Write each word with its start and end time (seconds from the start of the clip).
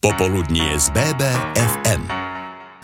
Popoludnie 0.00 0.80
z 0.80 0.96
BBFM. 0.96 2.08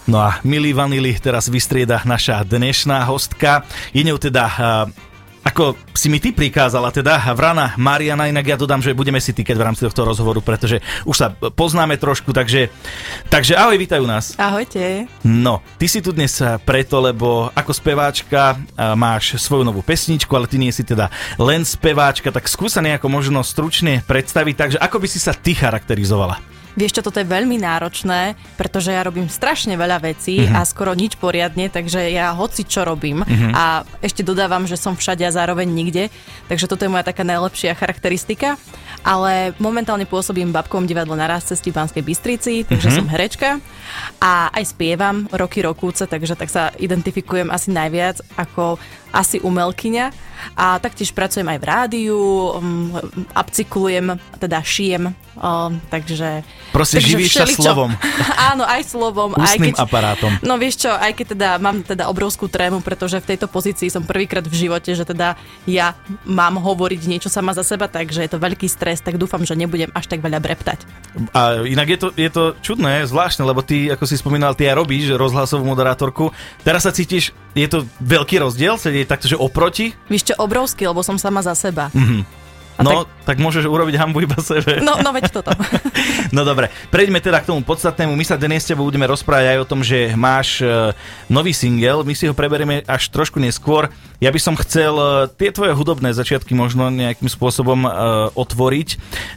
No 0.04 0.20
a 0.20 0.36
milý 0.44 0.76
vanili, 0.76 1.16
teraz 1.16 1.48
vystrieda 1.48 2.04
naša 2.04 2.44
dnešná 2.44 3.08
hostka. 3.08 3.64
Je 3.96 4.04
ňou 4.04 4.20
teda 4.20 4.44
ako 5.46 5.78
si 5.94 6.10
mi 6.10 6.18
ty 6.18 6.34
prikázala, 6.34 6.90
teda 6.90 7.22
Vrana 7.30 7.78
Mariana, 7.78 8.26
inak 8.26 8.50
ja 8.50 8.56
dodám, 8.58 8.82
že 8.82 8.90
budeme 8.98 9.22
si 9.22 9.30
týkať 9.30 9.54
v 9.54 9.62
rámci 9.62 9.86
tohto 9.86 10.02
rozhovoru, 10.02 10.42
pretože 10.42 10.82
už 11.06 11.14
sa 11.14 11.30
poznáme 11.32 11.94
trošku, 12.02 12.34
takže, 12.34 12.66
takže 13.30 13.54
ahoj, 13.54 13.78
vítajú 13.78 14.02
nás. 14.10 14.34
Ahojte. 14.42 15.06
No, 15.22 15.62
ty 15.78 15.86
si 15.86 16.02
tu 16.02 16.10
dnes 16.10 16.34
preto, 16.66 16.98
lebo 16.98 17.54
ako 17.54 17.70
speváčka 17.70 18.58
máš 18.98 19.38
svoju 19.38 19.62
novú 19.62 19.86
pesničku, 19.86 20.34
ale 20.34 20.50
ty 20.50 20.58
nie 20.58 20.74
si 20.74 20.82
teda 20.82 21.14
len 21.38 21.62
speváčka, 21.62 22.34
tak 22.34 22.50
skúsa 22.50 22.82
nejako 22.82 23.06
možno 23.06 23.46
stručne 23.46 24.02
predstaviť, 24.02 24.54
takže 24.58 24.78
ako 24.82 24.98
by 24.98 25.06
si 25.06 25.22
sa 25.22 25.30
ty 25.30 25.54
charakterizovala? 25.54 26.56
Vieš 26.76 27.00
čo, 27.00 27.08
toto 27.08 27.16
je 27.16 27.24
veľmi 27.24 27.56
náročné, 27.56 28.36
pretože 28.60 28.92
ja 28.92 29.00
robím 29.00 29.32
strašne 29.32 29.80
veľa 29.80 30.12
vecí 30.12 30.44
uh-huh. 30.44 30.60
a 30.60 30.68
skoro 30.68 30.92
nič 30.92 31.16
poriadne, 31.16 31.72
takže 31.72 32.12
ja 32.12 32.36
hoci 32.36 32.68
čo 32.68 32.84
robím 32.84 33.24
uh-huh. 33.24 33.52
a 33.56 33.64
ešte 34.04 34.20
dodávam, 34.20 34.68
že 34.68 34.76
som 34.76 34.92
všade 34.92 35.24
a 35.24 35.32
zároveň 35.36 35.68
nikde, 35.68 36.08
takže 36.48 36.64
toto 36.64 36.88
je 36.88 36.92
moja 36.92 37.04
taká 37.04 37.20
najlepšia 37.20 37.76
charakteristika, 37.76 38.56
ale 39.04 39.52
momentálne 39.60 40.08
pôsobím 40.08 40.48
v 40.50 40.56
babkovom 40.56 40.88
divadle 40.88 41.14
na 41.14 41.28
raz 41.28 41.44
cesti 41.44 41.68
v 41.68 41.76
Banskej 41.76 42.02
Bystrici, 42.02 42.64
takže 42.64 42.88
uh-huh. 42.88 42.98
som 43.04 43.06
herečka 43.12 43.60
a 44.18 44.48
aj 44.56 44.72
spievam 44.72 45.28
roky 45.30 45.60
rokúce, 45.60 46.08
takže 46.08 46.34
tak 46.34 46.48
sa 46.48 46.72
identifikujem 46.80 47.52
asi 47.52 47.68
najviac 47.70 48.24
ako 48.40 48.80
asi 49.12 49.38
umelkyňa 49.44 50.25
a 50.54 50.78
taktiež 50.80 51.12
pracujem 51.12 51.46
aj 51.46 51.58
v 51.58 51.66
rádiu, 51.68 52.18
um, 52.56 52.92
upcyklujem, 53.32 54.16
teda 54.40 54.58
šijem, 54.60 55.12
um, 55.40 55.76
takže... 55.88 56.44
Proste 56.72 57.00
takže 57.00 57.10
živíš 57.16 57.32
sa 57.40 57.46
slovom. 57.48 57.92
Áno, 58.52 58.64
aj 58.68 58.82
slovom. 58.84 59.32
Ústnym 59.32 59.72
aj 59.72 59.80
keď, 59.80 59.84
aparátom. 59.84 60.30
No 60.44 60.60
vieš 60.60 60.84
čo, 60.84 60.90
aj 60.92 61.12
keď 61.16 61.26
teda 61.32 61.48
mám 61.56 61.80
teda 61.80 62.08
obrovskú 62.12 62.48
trému, 62.52 62.84
pretože 62.84 63.16
v 63.20 63.32
tejto 63.32 63.48
pozícii 63.48 63.88
som 63.88 64.04
prvýkrát 64.04 64.44
v 64.44 64.68
živote, 64.68 64.92
že 64.92 65.08
teda 65.08 65.40
ja 65.64 65.96
mám 66.28 66.60
hovoriť 66.60 67.00
niečo 67.08 67.28
sama 67.32 67.56
za 67.56 67.64
seba, 67.64 67.88
takže 67.88 68.24
je 68.24 68.30
to 68.32 68.42
veľký 68.42 68.68
stres, 68.68 69.00
tak 69.00 69.16
dúfam, 69.16 69.40
že 69.44 69.56
nebudem 69.56 69.88
až 69.96 70.10
tak 70.10 70.20
veľa 70.20 70.38
breptať. 70.42 70.84
A 71.32 71.64
inak 71.64 71.88
je 71.96 71.98
to, 71.98 72.08
je 72.12 72.30
to 72.30 72.44
čudné, 72.60 73.08
zvláštne, 73.08 73.46
lebo 73.48 73.64
ty, 73.64 73.88
ako 73.88 74.04
si 74.04 74.20
spomínal, 74.20 74.52
ty 74.52 74.68
aj 74.68 74.76
robíš 74.76 75.16
rozhlasovú 75.16 75.64
moderátorku. 75.64 76.34
Teraz 76.60 76.84
sa 76.84 76.92
cítiš, 76.92 77.32
je 77.56 77.64
to 77.64 77.88
veľký 78.04 78.42
rozdiel, 78.44 78.76
sedieť 78.76 79.08
takto, 79.08 79.32
že 79.32 79.40
oproti? 79.40 79.96
Víš 80.12 80.25
čo, 80.26 80.34
obrovský, 80.42 80.90
lebo 80.90 81.06
som 81.06 81.16
sama 81.16 81.40
za 81.46 81.54
seba. 81.54 81.88
Mm-hmm. 81.94 82.45
A 82.76 82.84
no, 82.84 83.08
tak... 83.08 83.08
tak 83.24 83.36
môžeš 83.40 83.64
urobiť 83.64 83.96
hambu 83.96 84.20
iba 84.28 84.36
sebe. 84.44 84.84
No, 84.84 85.00
no 85.00 85.10
veď 85.16 85.32
toto. 85.32 85.56
no 86.36 86.44
dobre, 86.44 86.68
prejdeme 86.92 87.24
teda 87.24 87.40
k 87.40 87.48
tomu 87.48 87.64
podstatnému. 87.64 88.12
My 88.12 88.24
sa 88.28 88.36
dnes 88.36 88.64
s 88.64 88.68
tebou 88.68 88.84
budeme 88.84 89.08
rozprávať 89.08 89.56
aj 89.56 89.58
o 89.64 89.68
tom, 89.68 89.80
že 89.80 90.12
máš 90.12 90.60
uh, 90.60 90.92
nový 91.32 91.56
single, 91.56 92.04
my 92.04 92.12
si 92.12 92.28
ho 92.28 92.36
preberieme 92.36 92.84
až 92.84 93.08
trošku 93.08 93.40
neskôr. 93.40 93.88
Ja 94.20 94.28
by 94.28 94.40
som 94.40 94.54
chcel 94.60 94.92
uh, 94.92 95.28
tie 95.32 95.48
tvoje 95.48 95.72
hudobné 95.72 96.12
začiatky 96.12 96.52
možno 96.52 96.92
nejakým 96.92 97.32
spôsobom 97.32 97.88
uh, 97.88 97.92
otvoriť. 98.36 98.88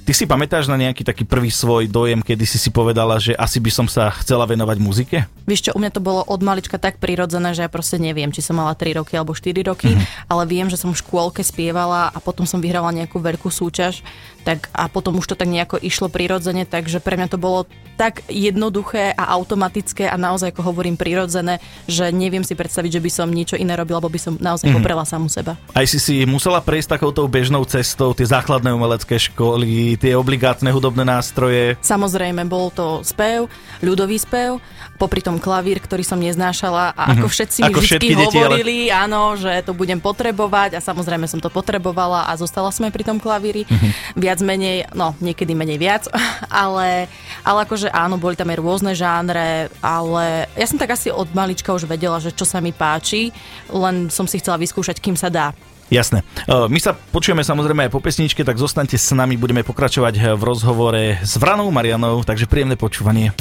Ty 0.03 0.11
si 0.11 0.27
pamätáš 0.27 0.67
na 0.67 0.75
nejaký 0.75 1.07
taký 1.07 1.23
prvý 1.23 1.47
svoj 1.47 1.87
dojem, 1.87 2.19
kedy 2.19 2.43
si 2.43 2.59
si 2.59 2.69
povedala, 2.75 3.15
že 3.23 3.31
asi 3.39 3.63
by 3.63 3.71
som 3.71 3.87
sa 3.87 4.11
chcela 4.19 4.43
venovať 4.43 4.77
muzike? 4.83 5.17
Vieš 5.47 5.71
čo, 5.71 5.71
u 5.75 5.79
mňa 5.79 5.91
to 5.95 6.03
bolo 6.03 6.21
od 6.27 6.43
malička 6.43 6.75
tak 6.75 6.99
prirodzené, 6.99 7.55
že 7.55 7.63
ja 7.63 7.71
proste 7.71 7.95
neviem, 7.95 8.29
či 8.35 8.43
som 8.43 8.59
mala 8.59 8.75
3 8.75 8.99
roky 8.99 9.15
alebo 9.15 9.31
4 9.31 9.55
roky, 9.65 9.95
mm-hmm. 9.95 10.27
ale 10.27 10.43
viem, 10.43 10.67
že 10.67 10.75
som 10.75 10.91
v 10.91 10.99
škôlke 10.99 11.41
spievala 11.41 12.11
a 12.11 12.17
potom 12.19 12.43
som 12.43 12.59
vyhrala 12.59 12.91
nejakú 12.91 13.17
veľkú 13.29 13.49
súťaž, 13.53 14.01
tak 14.47 14.71
a 14.73 14.87
potom 14.89 15.19
už 15.19 15.29
to 15.29 15.35
tak 15.37 15.51
nejako 15.51 15.77
išlo 15.77 16.07
prirodzene, 16.09 16.65
takže 16.65 17.03
pre 17.03 17.19
mňa 17.19 17.27
to 17.29 17.37
bolo 17.37 17.67
tak 17.99 18.23
jednoduché 18.31 19.11
a 19.11 19.35
automatické 19.35 20.07
a 20.07 20.15
naozaj, 20.15 20.55
ako 20.55 20.71
hovorím, 20.71 20.95
prirodzené, 20.95 21.59
že 21.85 22.09
neviem 22.15 22.47
si 22.47 22.55
predstaviť, 22.55 22.97
že 22.97 23.03
by 23.03 23.11
som 23.11 23.27
niečo 23.27 23.59
iné 23.59 23.75
robil, 23.75 23.99
lebo 23.99 24.07
by 24.07 24.19
som 24.19 24.33
naozaj 24.39 24.71
mm-hmm. 24.71 24.79
poprela 24.79 25.03
samu 25.03 25.27
seba. 25.27 25.59
Aj 25.75 25.83
si 25.83 25.99
si 25.99 26.23
musela 26.23 26.63
prejsť 26.63 26.95
takouto 26.95 27.27
bežnou 27.27 27.67
cestou, 27.67 28.15
tie 28.15 28.23
základné 28.23 28.71
umelecké 28.71 29.19
školy, 29.19 29.99
tie 29.99 30.15
obligátne 30.15 30.71
hudobné 30.71 31.03
nástroje? 31.03 31.75
Samozrejme, 31.83 32.47
bol 32.47 32.71
to 32.71 33.03
spev, 33.03 33.51
ľudový 33.83 34.15
spev, 34.15 34.63
popri 34.99 35.23
tom 35.23 35.39
klavír, 35.39 35.79
ktorý 35.79 36.03
som 36.03 36.19
neznášala 36.19 36.91
a 36.91 37.15
ako 37.15 37.31
mhm. 37.31 37.33
všetci 37.33 37.59
mi 37.63 37.73
vždy 37.73 38.07
hovorili, 38.19 38.75
ale... 38.91 39.07
áno, 39.07 39.39
že 39.39 39.63
to 39.63 39.71
budem 39.71 40.03
potrebovať 40.03 40.75
a 40.75 40.83
samozrejme 40.83 41.23
som 41.31 41.39
to 41.39 41.47
potrebovala 41.47 42.27
a 42.27 42.35
zostala 42.35 42.67
som 42.75 42.83
aj 42.83 42.91
pri 42.91 43.07
tom 43.07 43.17
klavíri. 43.17 43.63
Uh-huh. 43.63 43.91
Viac 44.19 44.43
menej, 44.43 44.91
no 44.91 45.15
niekedy 45.23 45.55
menej 45.55 45.79
viac, 45.79 46.03
ale, 46.51 47.07
ale 47.47 47.59
akože 47.63 47.87
áno, 47.95 48.19
boli 48.19 48.35
tam 48.35 48.51
aj 48.51 48.59
rôzne 48.59 48.91
žánre, 48.91 49.71
ale 49.79 50.51
ja 50.59 50.65
som 50.67 50.75
tak 50.75 50.91
asi 50.99 51.07
od 51.07 51.31
malička 51.31 51.71
už 51.71 51.87
vedela, 51.87 52.19
že 52.19 52.35
čo 52.35 52.43
sa 52.43 52.59
mi 52.59 52.75
páči, 52.75 53.31
len 53.71 54.11
som 54.11 54.27
si 54.27 54.43
chcela 54.43 54.59
vyskúšať, 54.59 54.99
kým 54.99 55.15
sa 55.15 55.31
dá. 55.31 55.55
Jasné. 55.89 56.21
My 56.45 56.77
sa 56.77 56.93
počujeme 56.93 57.41
samozrejme 57.41 57.89
aj 57.89 57.93
po 57.93 57.97
pesničke, 57.97 58.45
tak 58.45 58.61
zostaňte 58.61 58.93
s 58.93 59.09
nami, 59.09 59.41
budeme 59.41 59.65
pokračovať 59.65 60.37
v 60.37 60.41
rozhovore 60.45 61.17
s 61.17 61.33
Vranou 61.41 61.73
Marianou, 61.73 62.21
takže 62.21 62.45
príjemné 62.45 62.77
počúvanie. 62.77 63.33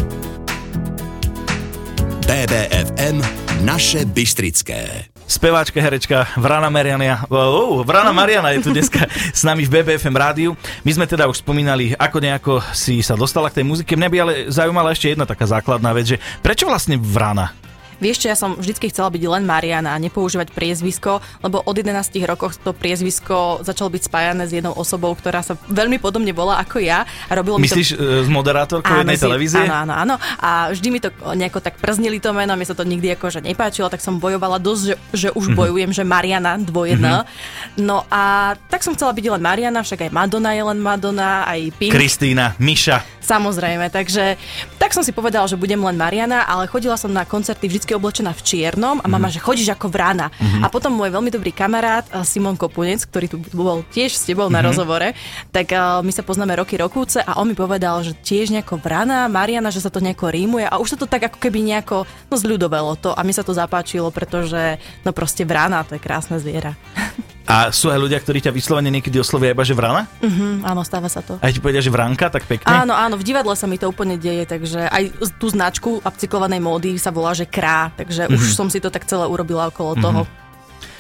BBFM 2.28 3.24
Naše 3.64 4.04
Bystrické. 4.04 5.08
Speváčka, 5.24 5.80
herečka 5.80 6.28
Vrana 6.36 6.68
Mariana, 6.68 7.24
uh, 7.24 7.80
Vrana 7.80 8.12
Mariana 8.12 8.52
je 8.52 8.68
tu 8.68 8.70
dneska 8.76 9.08
s 9.32 9.48
nami 9.48 9.64
v 9.64 9.80
BBFM 9.80 10.12
rádiu. 10.12 10.52
My 10.84 10.92
sme 10.92 11.08
teda 11.08 11.24
už 11.24 11.40
spomínali, 11.40 11.96
ako 11.96 12.20
nejako 12.20 12.60
si 12.76 13.00
sa 13.00 13.16
dostala 13.16 13.48
k 13.48 13.64
tej 13.64 13.64
muzike. 13.64 13.96
Mňa 13.96 14.12
by 14.12 14.16
ale 14.20 14.32
zaujímala 14.52 14.92
ešte 14.92 15.16
jedna 15.16 15.24
taká 15.24 15.48
základná 15.48 15.88
vec, 15.96 16.04
že 16.04 16.20
prečo 16.44 16.68
vlastne 16.68 17.00
Vrana? 17.00 17.56
Vieš 17.98 18.24
čo, 18.24 18.26
ja 18.30 18.36
som 18.38 18.54
vždycky 18.54 18.90
chcela 18.90 19.10
byť 19.10 19.22
len 19.26 19.42
Mariana 19.42 19.94
a 19.94 19.98
nepoužívať 19.98 20.54
priezvisko, 20.54 21.18
lebo 21.42 21.62
od 21.62 21.74
11 21.74 21.94
rokov 22.26 22.58
to 22.62 22.70
priezvisko 22.70 23.62
začalo 23.66 23.90
byť 23.90 24.02
spájané 24.06 24.46
s 24.46 24.54
jednou 24.54 24.74
osobou, 24.74 25.10
ktorá 25.18 25.42
sa 25.42 25.58
veľmi 25.66 25.98
podobne 25.98 26.30
volá 26.30 26.62
ako 26.62 26.78
ja. 26.78 27.02
A 27.26 27.32
robilo 27.34 27.58
Myslíš 27.58 27.88
mi 27.94 27.98
to... 27.98 28.24
s 28.24 28.28
moderátorkou 28.30 29.02
jednej 29.02 29.18
televízie? 29.18 29.66
Áno, 29.66 29.74
áno, 29.82 29.94
áno. 29.94 30.14
A 30.38 30.70
vždy 30.70 30.88
mi 30.94 31.00
to 31.02 31.10
nejako 31.34 31.58
tak 31.58 31.76
prznili 31.82 32.22
to 32.22 32.30
meno, 32.30 32.54
mi 32.54 32.66
sa 32.66 32.78
to 32.78 32.86
nikdy 32.86 33.10
ako 33.14 33.34
že 33.34 33.40
nepáčilo, 33.42 33.90
tak 33.90 34.00
som 34.00 34.22
bojovala 34.22 34.62
dosť, 34.62 34.82
že, 34.82 34.94
že 35.12 35.28
už 35.34 35.50
mm-hmm. 35.50 35.58
bojujem, 35.58 35.90
že 35.90 36.04
Mariana 36.06 36.56
dvojedná. 36.58 37.26
Mm-hmm. 37.26 37.82
No 37.82 38.06
a 38.08 38.54
tak 38.70 38.86
som 38.86 38.94
chcela 38.94 39.10
byť 39.10 39.26
len 39.38 39.42
Mariana, 39.42 39.82
však 39.82 40.08
aj 40.08 40.10
Madonna 40.14 40.54
je 40.54 40.62
len 40.62 40.78
Madonna, 40.78 41.44
aj 41.46 41.60
Pink. 41.76 41.92
Kristýna, 41.92 42.54
Miša. 42.62 43.17
Samozrejme, 43.28 43.92
takže 43.92 44.40
tak 44.80 44.96
som 44.96 45.04
si 45.04 45.12
povedala, 45.12 45.44
že 45.44 45.60
budem 45.60 45.76
len 45.84 46.00
Mariana, 46.00 46.48
ale 46.48 46.64
chodila 46.64 46.96
som 46.96 47.12
na 47.12 47.28
koncerty 47.28 47.68
vždy 47.68 47.92
oblečená 47.92 48.32
v 48.32 48.40
čiernom 48.40 49.04
a 49.04 49.06
mama, 49.06 49.28
mm. 49.28 49.36
že 49.36 49.44
chodíš 49.44 49.76
ako 49.76 49.92
vrana. 49.92 50.32
Mm-hmm. 50.32 50.64
A 50.64 50.72
potom 50.72 50.96
môj 50.96 51.12
veľmi 51.12 51.28
dobrý 51.28 51.52
kamarát 51.52 52.08
eh, 52.08 52.24
Simon 52.24 52.56
Kopunec, 52.56 53.04
ktorý 53.04 53.28
tu 53.28 53.36
bol 53.52 53.84
tiež 53.92 54.16
s 54.16 54.24
tebou 54.24 54.48
mm-hmm. 54.48 54.56
na 54.56 54.60
mhm. 54.64 54.68
rozhovore, 54.72 55.08
tak 55.52 55.76
uh, 55.76 56.00
my 56.00 56.08
sa 56.08 56.24
poznáme 56.24 56.56
roky 56.56 56.80
rokúce 56.80 57.20
a 57.20 57.36
on 57.36 57.52
mi 57.52 57.56
povedal, 57.58 58.00
že 58.00 58.16
tiež 58.16 58.48
nejako 58.48 58.80
vrana, 58.80 59.28
Mariana, 59.28 59.68
že 59.68 59.84
sa 59.84 59.92
to 59.92 60.00
nejako 60.00 60.32
rímuje 60.32 60.64
a 60.64 60.80
už 60.80 60.96
sa 60.96 60.98
to 60.98 61.04
tak 61.04 61.28
ako 61.28 61.36
keby 61.36 61.60
nejako 61.60 62.08
no 62.32 62.34
zľudovelo 62.40 62.96
to 62.96 63.12
a 63.12 63.20
mi 63.20 63.36
sa 63.36 63.44
to 63.44 63.52
zapáčilo, 63.52 64.08
pretože 64.08 64.80
no 65.04 65.12
proste 65.12 65.44
vrana, 65.44 65.84
to 65.84 66.00
je 66.00 66.00
krásne 66.00 66.40
zviera. 66.40 66.72
A 67.48 67.72
sú 67.72 67.88
aj 67.88 67.96
ľudia, 67.96 68.20
ktorí 68.20 68.44
ťa 68.44 68.52
vyslovene 68.52 68.92
niekedy 68.92 69.16
oslovia 69.16 69.56
iba, 69.56 69.64
že 69.64 69.72
vrana? 69.72 70.04
Mhm, 70.20 70.68
áno, 70.68 70.84
stáva 70.84 71.08
sa 71.08 71.24
to. 71.24 71.40
A 71.40 71.48
ti 71.48 71.64
povedia, 71.64 71.80
že 71.80 71.88
vranka, 71.88 72.28
tak 72.28 72.44
pekne? 72.44 72.68
Áno, 72.68 72.92
áno, 72.92 73.16
v 73.16 73.24
divadle 73.24 73.56
sa 73.56 73.64
mi 73.64 73.80
to 73.80 73.88
úplne 73.88 74.20
deje, 74.20 74.44
takže 74.44 74.84
aj 74.84 75.16
tú 75.40 75.48
značku 75.48 76.04
upcyklovanej 76.04 76.60
módy 76.60 77.00
sa 77.00 77.08
volá, 77.08 77.32
že 77.32 77.48
krá, 77.48 77.88
takže 77.96 78.28
mm-hmm. 78.28 78.36
už 78.36 78.52
som 78.52 78.68
si 78.68 78.84
to 78.84 78.92
tak 78.92 79.08
celé 79.08 79.24
urobila 79.24 79.72
okolo 79.72 79.96
mm-hmm. 79.96 80.04
toho. 80.04 80.20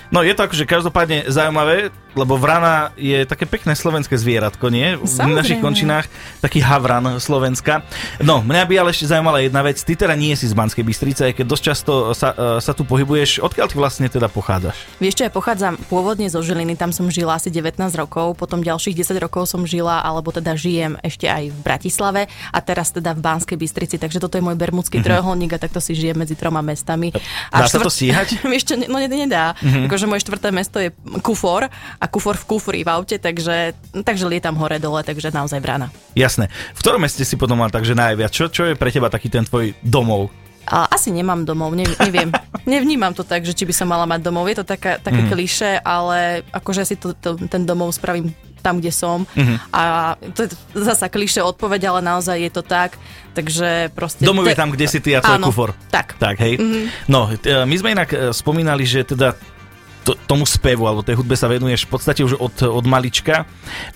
No 0.08 0.24
je 0.24 0.32
to 0.32 0.48
akože 0.48 0.64
každopádne 0.64 1.28
zaujímavé, 1.28 1.92
lebo 2.16 2.34
vrana 2.34 2.90
je 2.96 3.22
také 3.28 3.44
pekné 3.44 3.76
slovenské 3.76 4.16
zvieratko, 4.18 4.72
nie? 4.72 4.98
Samozrejme. 4.98 5.30
V 5.30 5.38
našich 5.38 5.60
končinách 5.60 6.06
taký 6.42 6.58
havran 6.64 7.20
Slovenska. 7.22 7.86
No, 8.18 8.42
mňa 8.42 8.64
by 8.66 8.74
ale 8.80 8.90
ešte 8.90 9.06
zaujímala 9.06 9.38
jedna 9.44 9.62
vec. 9.62 9.78
Ty 9.78 9.94
teda 9.94 10.14
nie 10.18 10.34
si 10.34 10.50
z 10.50 10.56
Banskej 10.56 10.82
Bystrice, 10.82 11.30
keď 11.36 11.44
dosť 11.46 11.62
často 11.62 11.92
sa, 12.16 12.34
uh, 12.34 12.58
sa 12.58 12.72
tu 12.74 12.82
pohybuješ. 12.82 13.38
Odkiaľ 13.44 13.66
ty 13.70 13.76
vlastne 13.76 14.06
teda 14.10 14.26
pochádzaš? 14.26 14.74
Vieš 14.98 15.14
čo, 15.20 15.22
ja 15.28 15.32
pochádzam 15.32 15.78
pôvodne 15.86 16.26
zo 16.26 16.42
Žiliny, 16.42 16.74
tam 16.74 16.90
som 16.90 17.06
žila 17.12 17.38
asi 17.38 17.52
19 17.52 17.78
rokov, 17.94 18.34
potom 18.34 18.64
ďalších 18.64 18.98
10 18.98 19.20
rokov 19.22 19.46
som 19.46 19.62
žila, 19.68 20.00
alebo 20.02 20.34
teda 20.34 20.56
žijem 20.58 20.98
ešte 21.04 21.30
aj 21.30 21.52
v 21.54 21.58
Bratislave 21.62 22.22
a 22.50 22.58
teraz 22.64 22.90
teda 22.90 23.14
v 23.14 23.20
Banskej 23.20 23.58
Bystrici, 23.60 23.96
takže 24.00 24.18
toto 24.18 24.40
je 24.40 24.42
môj 24.42 24.56
bermudský 24.56 24.98
mm-hmm. 24.98 25.06
trojuholník 25.06 25.52
a 25.54 25.58
takto 25.60 25.78
si 25.78 25.94
žijem 25.94 26.18
medzi 26.18 26.34
troma 26.34 26.64
mestami. 26.64 27.14
A 27.52 27.62
Dá 27.62 27.70
štvrt... 27.70 27.84
sa 27.84 27.86
to 27.86 27.92
stíhať? 27.92 28.28
Vieš 28.52 28.64
čo, 28.64 28.74
no 28.88 28.98
nedá. 28.98 29.54
Mm-hmm. 29.60 29.84
Akože 29.98 30.14
moje 30.14 30.22
štvrté 30.30 30.54
mesto 30.54 30.78
je 30.78 30.94
Kufor 31.26 31.66
a 31.98 32.04
kufor 32.06 32.38
v 32.38 32.44
kufri 32.46 32.86
v 32.86 32.94
aute, 32.94 33.18
takže, 33.18 33.74
takže 34.06 34.30
lietam 34.30 34.54
hore 34.54 34.78
dole, 34.78 35.02
takže 35.02 35.34
naozaj 35.34 35.58
brána. 35.58 35.90
Jasné. 36.14 36.46
V 36.78 36.86
ktorom 36.86 37.02
meste 37.02 37.26
si 37.26 37.34
potom 37.34 37.58
mal 37.58 37.66
takže 37.66 37.98
najviac? 37.98 38.30
Čo, 38.30 38.46
čo 38.46 38.62
je 38.70 38.78
pre 38.78 38.94
teba 38.94 39.10
taký 39.10 39.26
ten 39.26 39.42
tvoj 39.42 39.74
domov? 39.82 40.30
A 40.70 40.86
asi 40.86 41.10
nemám 41.10 41.42
domov, 41.42 41.74
ne, 41.74 41.82
neviem. 41.98 42.30
Nevnímam 42.78 43.10
to 43.10 43.26
tak, 43.26 43.42
že 43.42 43.58
či 43.58 43.66
by 43.66 43.74
som 43.74 43.90
mala 43.90 44.06
mať 44.06 44.22
domov. 44.22 44.46
Je 44.46 44.62
to 44.62 44.70
taká, 44.70 45.02
také 45.02 45.18
mm. 45.18 45.34
kliše, 45.34 45.82
ale 45.82 46.46
akože 46.54 46.86
si 46.86 46.94
to, 46.94 47.10
to, 47.18 47.34
ten 47.50 47.66
domov 47.66 47.90
spravím 47.90 48.30
tam, 48.62 48.78
kde 48.78 48.94
som. 48.94 49.26
Uh-huh. 49.26 49.58
A 49.74 50.14
to 50.30 50.46
je 50.46 50.54
zasa 50.78 51.10
kliše 51.10 51.42
odpoveď, 51.42 51.90
ale 51.90 52.06
naozaj 52.06 52.38
je 52.38 52.52
to 52.54 52.62
tak. 52.62 52.94
Takže 53.34 53.90
proste... 53.98 54.22
Domov 54.22 54.46
je 54.46 54.54
tam, 54.54 54.70
kde 54.70 54.86
si 54.86 55.02
ty 55.02 55.18
a 55.18 55.26
tvoj 55.26 55.42
Áno, 55.42 55.50
kufor. 55.50 55.74
tak. 55.90 56.14
Tak, 56.22 56.38
hej. 56.38 56.58
Mm-hmm. 56.58 57.10
No, 57.10 57.30
e, 57.30 57.66
my 57.66 57.76
sme 57.78 57.98
inak 57.98 58.10
e, 58.14 58.16
spomínali, 58.30 58.86
že 58.86 59.02
teda 59.02 59.34
to, 60.08 60.16
tomu 60.24 60.48
spevu 60.48 60.88
alebo 60.88 61.04
tej 61.04 61.20
hudbe 61.20 61.36
sa 61.36 61.52
venuješ 61.52 61.84
v 61.84 61.92
podstate 61.92 62.24
už 62.24 62.40
od, 62.40 62.56
od 62.64 62.84
malička 62.88 63.44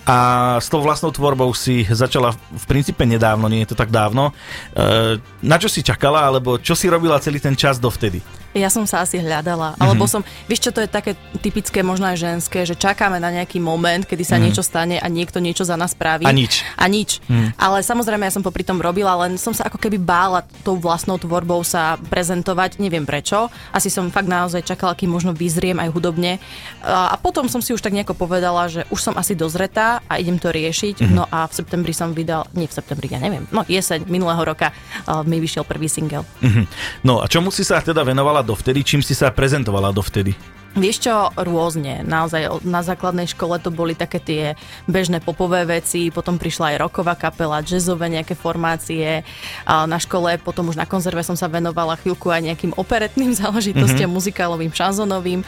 a 0.05 0.19
s 0.61 0.69
tou 0.69 0.85
vlastnou 0.85 1.09
tvorbou 1.09 1.49
si 1.56 1.88
začala 1.88 2.37
v 2.37 2.64
princípe 2.69 3.09
nedávno, 3.09 3.49
nie 3.49 3.64
je 3.64 3.73
to 3.73 3.81
tak 3.81 3.88
dávno. 3.88 4.37
E, 4.76 5.17
na 5.41 5.56
čo 5.56 5.73
si 5.73 5.81
čakala, 5.81 6.29
alebo 6.29 6.61
čo 6.61 6.76
si 6.76 6.93
robila 6.93 7.17
celý 7.17 7.41
ten 7.41 7.56
čas 7.56 7.81
dovtedy? 7.81 8.20
Ja 8.53 8.69
som 8.69 8.85
sa 8.85 9.01
asi 9.01 9.17
hľadala, 9.17 9.73
mm-hmm. 9.73 9.83
alebo 9.83 10.05
som, 10.05 10.21
vieš 10.45 10.69
čo, 10.69 10.71
to 10.77 10.85
je 10.85 10.91
také 10.91 11.17
typické, 11.41 11.81
možno 11.81 12.05
aj 12.09 12.21
ženské, 12.21 12.69
že 12.69 12.77
čakáme 12.77 13.17
na 13.17 13.33
nejaký 13.33 13.57
moment, 13.59 14.05
kedy 14.05 14.23
sa 14.23 14.37
mm-hmm. 14.37 14.45
niečo 14.45 14.63
stane 14.63 14.97
a 15.01 15.07
niekto 15.09 15.41
niečo 15.41 15.65
za 15.65 15.75
nás 15.75 15.97
spraví. 15.97 16.29
A 16.29 16.33
nič. 16.37 16.61
A 16.77 16.85
nič. 16.85 17.25
Mm. 17.33 17.57
Ale 17.57 17.81
samozrejme, 17.81 18.29
ja 18.29 18.33
som 18.35 18.45
popri 18.45 18.61
tom 18.61 18.77
robila, 18.77 19.17
len 19.25 19.41
som 19.41 19.57
sa 19.57 19.65
ako 19.73 19.81
keby 19.81 19.97
bála 19.97 20.45
tou 20.61 20.77
vlastnou 20.77 21.17
tvorbou 21.17 21.65
sa 21.65 21.97
prezentovať, 21.97 22.77
neviem 22.77 23.09
prečo. 23.09 23.49
Asi 23.73 23.89
som 23.89 24.13
fakt 24.13 24.29
naozaj 24.29 24.69
čakala, 24.69 24.93
kým 24.93 25.09
možno 25.09 25.33
vyzriem 25.33 25.81
aj 25.81 25.89
hudobne. 25.89 26.37
A 26.85 27.17
potom 27.17 27.49
som 27.49 27.65
si 27.65 27.73
už 27.73 27.81
tak 27.81 27.97
nejako 27.97 28.13
povedala, 28.13 28.69
že 28.69 28.85
už 28.93 29.01
som 29.01 29.15
asi 29.17 29.33
dozretá 29.33 30.05
a 30.05 30.21
idem 30.21 30.37
to 30.37 30.53
riešiť. 30.53 31.01
Mm-hmm. 31.01 31.17
No 31.17 31.25
a 31.33 31.49
v 31.49 31.53
septembri 31.57 31.97
som 31.97 32.13
vydal, 32.13 32.45
nie 32.53 32.69
v 32.69 32.75
septembri, 32.77 33.09
ja 33.09 33.17
neviem, 33.17 33.49
no 33.49 33.65
jeseň 33.65 34.05
minulého 34.13 34.45
roka 34.45 34.71
uh, 34.71 35.25
mi 35.25 35.41
vyšiel 35.41 35.65
prvý 35.65 35.89
single. 35.89 36.29
Mm-hmm. 36.45 36.65
No 37.09 37.25
a 37.25 37.27
čomu 37.31 37.49
si 37.49 37.65
sa 37.65 37.81
teda 37.81 38.05
venovala 38.05 38.42
dovtedy, 38.43 38.85
čím 38.85 39.00
si 39.00 39.15
sa 39.17 39.31
prezentovala 39.33 39.94
dovtedy? 39.94 40.35
Vieš 40.73 41.05
čo, 41.05 41.29
rôzne. 41.37 42.00
Naozaj 42.00 42.65
na 42.65 42.81
základnej 42.81 43.29
škole 43.29 43.61
to 43.61 43.69
boli 43.69 43.93
také 43.93 44.17
tie 44.17 44.43
bežné 44.89 45.21
popové 45.21 45.69
veci, 45.69 46.09
potom 46.09 46.41
prišla 46.41 46.73
aj 46.73 46.81
roková 46.81 47.12
kapela, 47.12 47.61
jazzové 47.61 48.09
nejaké 48.09 48.33
formácie. 48.33 49.21
A 49.69 49.85
na 49.85 50.00
škole, 50.00 50.41
potom 50.41 50.73
už 50.73 50.81
na 50.81 50.89
konzerve 50.89 51.21
som 51.21 51.37
sa 51.37 51.53
venovala 51.53 52.00
chvíľku 52.00 52.33
aj 52.33 52.49
nejakým 52.49 52.73
operetným 52.73 53.37
záležitostiam, 53.44 54.09
mm-hmm. 54.09 54.17
muzikálovým, 54.17 54.73
šanzonovým. 54.73 55.44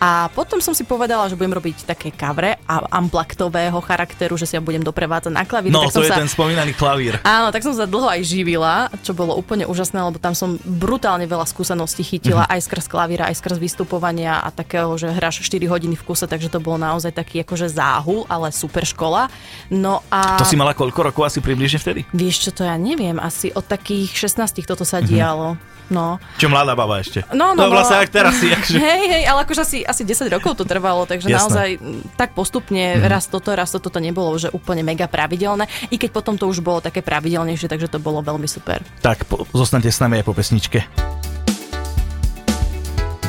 A 0.00 0.32
potom 0.32 0.64
som 0.64 0.72
si 0.72 0.80
povedala, 0.88 1.28
že 1.28 1.36
budem 1.36 1.52
robiť 1.52 1.84
také 1.84 2.08
kavre 2.08 2.56
a 2.64 2.88
amplaktového 2.88 3.76
charakteru, 3.84 4.40
že 4.40 4.48
si 4.48 4.56
ja 4.56 4.64
budem 4.64 4.80
doprevádzať 4.80 5.28
na 5.28 5.44
klavír. 5.44 5.68
No, 5.68 5.84
tak 5.84 5.92
to 5.92 6.00
som 6.00 6.04
je 6.08 6.10
sa... 6.10 6.20
ten 6.24 6.30
spomínaný 6.32 6.72
klavír. 6.72 7.20
Áno, 7.20 7.52
tak 7.52 7.60
som 7.60 7.76
sa 7.76 7.84
dlho 7.84 8.08
aj 8.08 8.24
živila, 8.24 8.88
čo 9.04 9.12
bolo 9.12 9.36
úplne 9.36 9.68
úžasné, 9.68 10.00
lebo 10.00 10.16
tam 10.16 10.32
som 10.32 10.56
brutálne 10.64 11.28
veľa 11.28 11.44
skúseností 11.44 12.00
chytila 12.00 12.48
mm-hmm. 12.48 12.54
aj 12.56 12.60
skrz 12.64 12.86
klavíra, 12.88 13.28
aj 13.28 13.44
skrz 13.44 13.60
vystupovania 13.60 14.40
a 14.40 14.48
takého, 14.48 14.88
že 14.96 15.12
hráš 15.12 15.44
4 15.44 15.68
hodiny 15.68 16.00
v 16.00 16.04
kuse, 16.08 16.24
takže 16.24 16.48
to 16.48 16.64
bolo 16.64 16.80
naozaj 16.80 17.12
taký 17.12 17.44
akože 17.44 17.68
záhul, 17.68 18.24
ale 18.32 18.56
super 18.56 18.88
škola. 18.88 19.28
No 19.68 20.00
a... 20.08 20.40
To 20.40 20.48
si 20.48 20.56
mala 20.56 20.72
koľko 20.72 21.12
rokov 21.12 21.28
asi 21.28 21.44
približne 21.44 21.76
vtedy? 21.76 22.08
Vieš 22.16 22.48
čo, 22.48 22.50
to 22.56 22.62
ja 22.64 22.80
neviem, 22.80 23.20
asi 23.20 23.52
od 23.52 23.68
takých 23.68 24.16
16 24.16 24.64
toto 24.64 24.88
sa 24.88 25.04
mm-hmm. 25.04 25.79
No. 25.90 26.22
Čo 26.38 26.46
mladá 26.46 26.78
baba 26.78 27.02
ešte. 27.02 27.26
No, 27.34 27.52
no, 27.52 27.66
no, 27.66 27.74
vlastne 27.74 28.06
no. 28.06 28.14
teraz 28.14 28.38
si. 28.38 28.46
Akže... 28.46 28.78
Hej, 28.78 29.04
hej, 29.10 29.22
ale 29.26 29.42
akože 29.42 29.60
asi, 29.66 29.78
asi 29.82 30.02
10 30.06 30.30
rokov 30.30 30.54
to 30.54 30.64
trvalo, 30.64 31.02
takže 31.04 31.26
Jasné. 31.26 31.38
naozaj 31.42 31.68
tak 32.14 32.30
postupne 32.32 33.02
mm. 33.02 33.10
raz 33.10 33.26
toto, 33.26 33.50
raz 33.50 33.74
toto 33.74 33.90
to 33.90 33.98
nebolo, 33.98 34.30
že 34.38 34.54
úplne 34.54 34.86
mega 34.86 35.10
pravidelné. 35.10 35.66
I 35.90 35.98
keď 35.98 36.10
potom 36.14 36.38
to 36.38 36.46
už 36.46 36.62
bolo 36.62 36.78
také 36.78 37.02
pravidelnejšie, 37.02 37.66
takže 37.66 37.90
to 37.90 37.98
bolo 37.98 38.22
veľmi 38.22 38.46
super. 38.46 38.80
Tak, 39.02 39.26
po, 39.26 39.42
zostanete 39.50 39.90
s 39.90 39.98
nami 39.98 40.22
aj 40.22 40.24
po 40.24 40.32
pesničke. 40.32 40.86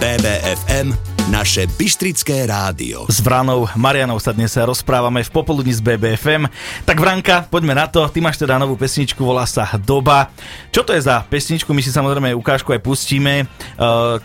BBFM 0.02 1.11
naše 1.30 1.70
Bystrické 1.78 2.50
rádio. 2.50 3.06
S 3.06 3.22
Vranou 3.22 3.70
Marianou 3.78 4.18
sa 4.18 4.34
dnes 4.34 4.56
rozprávame 4.58 5.22
v 5.22 5.30
popoludní 5.30 5.76
z 5.76 5.84
BBFM. 5.84 6.50
Tak 6.88 6.98
Vranka, 6.98 7.46
poďme 7.46 7.78
na 7.78 7.86
to. 7.86 8.08
Ty 8.08 8.24
máš 8.24 8.42
teda 8.42 8.58
novú 8.58 8.80
pesničku, 8.80 9.22
volá 9.22 9.46
sa 9.46 9.68
Doba. 9.78 10.34
Čo 10.74 10.82
to 10.82 10.96
je 10.96 11.04
za 11.04 11.22
pesničku? 11.28 11.70
My 11.76 11.84
si 11.84 11.92
samozrejme 11.94 12.34
ukážku 12.34 12.74
aj 12.74 12.82
pustíme. 12.82 13.46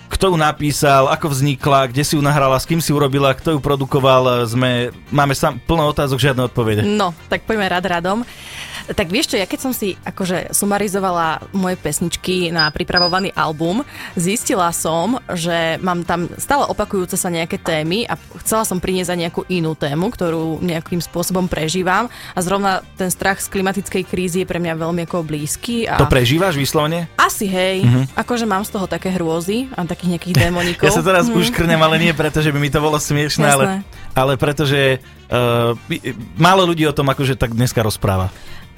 Kto 0.08 0.24
ju 0.32 0.36
napísal, 0.38 1.10
ako 1.10 1.34
vznikla, 1.34 1.92
kde 1.92 2.06
si 2.06 2.16
ju 2.16 2.22
nahrala, 2.24 2.56
s 2.56 2.64
kým 2.64 2.80
si 2.80 2.94
urobila, 2.94 3.36
kto 3.36 3.52
ju 3.52 3.60
produkoval. 3.60 4.48
Sme, 4.48 4.94
máme 5.12 5.36
sam, 5.36 5.58
plno 5.58 5.90
otázok, 5.90 6.22
žiadne 6.22 6.46
odpovede. 6.48 6.86
No, 6.86 7.12
tak 7.26 7.44
poďme 7.44 7.66
rad 7.66 7.84
radom. 7.84 8.22
Tak 8.86 9.10
vieš 9.10 9.34
čo, 9.34 9.36
ja 9.40 9.46
keď 9.48 9.60
som 9.60 9.72
si 9.74 9.98
akože 10.06 10.54
sumarizovala 10.54 11.50
moje 11.50 11.74
pesničky 11.74 12.54
na 12.54 12.70
pripravovaný 12.70 13.34
album, 13.34 13.82
zistila 14.14 14.70
som, 14.70 15.18
že 15.34 15.80
mám 15.82 16.06
tam 16.06 16.30
stále 16.38 16.62
opakujúce 16.70 17.18
sa 17.18 17.26
nejaké 17.26 17.58
témy 17.58 18.06
a 18.06 18.14
chcela 18.42 18.62
som 18.62 18.78
priniesť 18.78 19.10
aj 19.10 19.20
nejakú 19.26 19.42
inú 19.50 19.74
tému, 19.74 20.12
ktorú 20.14 20.62
nejakým 20.62 21.02
spôsobom 21.02 21.50
prežívam 21.50 22.06
a 22.34 22.38
zrovna 22.38 22.86
ten 22.94 23.10
strach 23.10 23.42
z 23.42 23.50
klimatickej 23.50 24.02
krízy 24.06 24.38
je 24.42 24.48
pre 24.48 24.62
mňa 24.62 24.78
veľmi 24.78 25.02
ako 25.08 25.26
blízky. 25.26 25.88
A... 25.90 25.98
To 25.98 26.06
prežívaš 26.06 26.54
vyslovene? 26.54 27.10
Asi 27.18 27.50
hej, 27.50 27.82
mm-hmm. 27.82 28.04
akože 28.14 28.46
mám 28.46 28.62
z 28.62 28.70
toho 28.76 28.86
také 28.86 29.10
hrôzy 29.10 29.66
a 29.74 29.82
takých 29.82 30.18
nejakých 30.18 30.34
démonikov. 30.46 30.86
Ja 30.86 30.94
sa 30.94 31.02
teraz 31.02 31.26
mm. 31.26 31.34
už 31.34 31.50
krnem, 31.50 31.80
ale 31.80 31.98
nie 31.98 32.12
preto, 32.14 32.38
že 32.38 32.54
by 32.54 32.58
mi 32.62 32.70
to 32.70 32.78
bolo 32.78 32.98
smiešné, 33.00 33.46
ale, 33.46 33.64
ale 34.14 34.32
preto, 34.38 34.62
že 34.62 35.02
uh, 35.30 35.74
málo 36.36 36.66
ľudí 36.68 36.84
o 36.86 36.94
tom 36.94 37.08
akože 37.10 37.38
tak 37.38 37.54
dneska 37.54 37.82
rozpráva. 37.82 38.30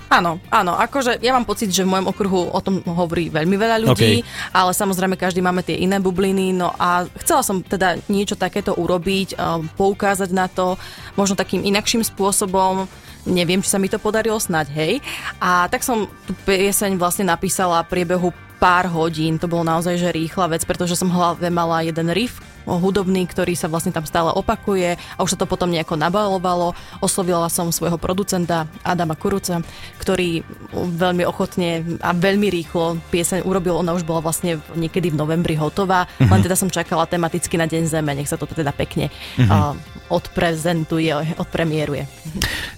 Áno, 0.08 0.40
áno, 0.48 0.72
akože 0.72 1.20
ja 1.20 1.36
mám 1.36 1.44
pocit, 1.44 1.68
že 1.68 1.84
v 1.84 1.92
môjom 1.92 2.08
okruhu 2.08 2.48
o 2.48 2.60
tom 2.64 2.80
hovorí 2.80 3.28
veľmi 3.28 3.56
veľa 3.60 3.76
ľudí, 3.84 4.24
okay. 4.24 4.56
ale 4.56 4.72
samozrejme 4.72 5.20
každý 5.20 5.44
máme 5.44 5.60
tie 5.60 5.76
iné 5.76 6.00
bubliny, 6.00 6.56
no 6.56 6.72
a 6.80 7.04
chcela 7.20 7.44
som 7.44 7.60
teda 7.60 8.00
niečo 8.08 8.32
takéto 8.32 8.72
urobiť, 8.72 9.36
poukázať 9.76 10.32
na 10.32 10.48
to 10.48 10.80
možno 11.12 11.36
takým 11.36 11.60
inakším 11.60 12.00
spôsobom, 12.00 12.88
neviem, 13.28 13.60
či 13.60 13.68
sa 13.68 13.76
mi 13.76 13.92
to 13.92 14.00
podarilo 14.00 14.40
snať, 14.40 14.66
hej. 14.72 15.04
A 15.44 15.68
tak 15.68 15.84
som 15.84 16.08
tú 16.24 16.32
pieseň 16.48 16.96
vlastne 16.96 17.28
napísala 17.28 17.84
priebehu 17.84 18.32
pár 18.56 18.88
hodín, 18.88 19.36
to 19.36 19.46
bolo 19.46 19.62
naozaj 19.62 20.00
že 20.00 20.10
rýchla 20.10 20.50
vec, 20.50 20.64
pretože 20.64 20.96
som 20.96 21.12
hlave 21.12 21.52
mala 21.52 21.84
jeden 21.84 22.08
riff, 22.10 22.40
hudobný, 22.76 23.24
ktorý 23.24 23.56
sa 23.56 23.72
vlastne 23.72 23.96
tam 23.96 24.04
stále 24.04 24.28
opakuje 24.36 25.00
a 25.16 25.18
už 25.24 25.32
sa 25.34 25.40
to 25.40 25.48
potom 25.48 25.72
nejako 25.72 25.96
nabalovalo. 25.96 26.76
Oslovila 27.00 27.48
som 27.48 27.72
svojho 27.72 27.96
producenta 27.96 28.68
Adama 28.84 29.16
Kuruca, 29.16 29.64
ktorý 29.96 30.44
veľmi 30.74 31.24
ochotne 31.24 31.96
a 32.04 32.12
veľmi 32.12 32.52
rýchlo 32.52 33.00
pieseň 33.08 33.48
urobil. 33.48 33.80
Ona 33.80 33.96
už 33.96 34.04
bola 34.04 34.20
vlastne 34.20 34.60
niekedy 34.76 35.08
v 35.08 35.16
novembri 35.16 35.56
hotová, 35.56 36.04
uh-huh. 36.04 36.28
len 36.28 36.44
teda 36.44 36.58
som 36.58 36.68
čakala 36.68 37.08
tematicky 37.08 37.56
na 37.56 37.64
Deň 37.64 37.88
Zeme, 37.88 38.12
nech 38.12 38.28
sa 38.28 38.36
to 38.36 38.44
teda 38.44 38.76
pekne 38.76 39.08
uh-huh. 39.40 39.72
uh, 39.72 39.97
odprezentuje, 40.08 41.12
odpremieruje. 41.36 42.08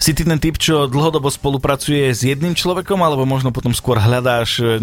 Si 0.01 0.17
ty 0.17 0.27
ten 0.27 0.41
typ, 0.43 0.59
čo 0.59 0.91
dlhodobo 0.91 1.29
spolupracuje 1.31 2.11
s 2.11 2.27
jedným 2.27 2.57
človekom, 2.57 2.99
alebo 2.99 3.29
možno 3.29 3.55
potom 3.55 3.71
skôr 3.77 4.01
hľadáš 4.01 4.81